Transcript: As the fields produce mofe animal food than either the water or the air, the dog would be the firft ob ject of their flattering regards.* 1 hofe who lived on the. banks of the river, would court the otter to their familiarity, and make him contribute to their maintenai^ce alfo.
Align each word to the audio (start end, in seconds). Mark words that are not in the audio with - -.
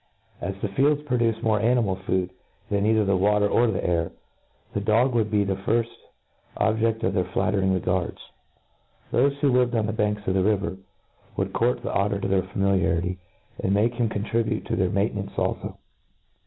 As 0.41 0.55
the 0.61 0.67
fields 0.69 1.03
produce 1.03 1.35
mofe 1.43 1.61
animal 1.61 1.95
food 1.95 2.31
than 2.71 2.87
either 2.87 3.05
the 3.05 3.15
water 3.15 3.47
or 3.47 3.67
the 3.67 3.85
air, 3.85 4.11
the 4.73 4.79
dog 4.81 5.13
would 5.13 5.29
be 5.29 5.43
the 5.43 5.57
firft 5.57 5.91
ob 6.57 6.79
ject 6.79 7.03
of 7.03 7.13
their 7.13 7.25
flattering 7.25 7.71
regards.* 7.71 8.17
1 9.11 9.21
hofe 9.29 9.35
who 9.41 9.51
lived 9.51 9.75
on 9.75 9.85
the. 9.85 9.93
banks 9.93 10.25
of 10.25 10.33
the 10.33 10.43
river, 10.43 10.77
would 11.37 11.53
court 11.53 11.83
the 11.83 11.93
otter 11.93 12.19
to 12.19 12.27
their 12.27 12.41
familiarity, 12.41 13.19
and 13.59 13.75
make 13.75 13.93
him 13.93 14.09
contribute 14.09 14.65
to 14.65 14.75
their 14.75 14.89
maintenai^ce 14.89 15.35
alfo. 15.37 15.77